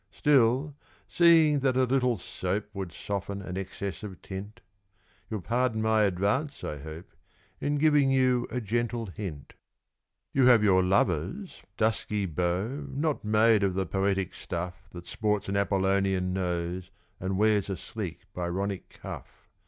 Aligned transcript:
Still, 0.09 0.73
seeing 1.07 1.59
that 1.59 1.77
a 1.77 1.83
little 1.83 2.17
soap 2.17 2.71
Would 2.73 2.91
soften 2.91 3.39
an 3.43 3.55
excess 3.55 4.01
of 4.01 4.19
tint, 4.23 4.59
You'll 5.29 5.43
pardon 5.43 5.79
my 5.83 6.05
advance, 6.05 6.63
I 6.63 6.79
hope, 6.79 7.11
In 7.59 7.75
giving 7.75 8.09
you 8.09 8.47
a 8.49 8.59
gentle 8.61 9.05
hint. 9.05 9.53
You 10.33 10.47
have 10.47 10.63
your 10.63 10.81
lovers 10.81 11.61
dusky 11.77 12.25
beaux 12.25 12.87
Not 12.89 13.23
made 13.23 13.61
of 13.61 13.75
the 13.75 13.85
poetic 13.85 14.33
stuff 14.33 14.89
That 14.91 15.05
sports 15.05 15.47
an 15.47 15.55
Apollonian 15.55 16.33
nose, 16.33 16.89
And 17.19 17.37
wears 17.37 17.69
a 17.69 17.77
sleek 17.77 18.21
Byronic 18.33 18.89
cuff. 18.89 19.51